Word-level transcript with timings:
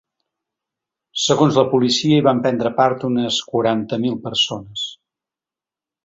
Segons 1.23 1.59
la 1.59 1.65
policia 1.73 2.17
hi 2.21 2.25
van 2.27 2.41
prendre 2.45 2.71
part 2.79 3.05
unes 3.09 3.37
quaranta 3.51 3.99
mil 4.07 4.17
persones. 4.25 4.87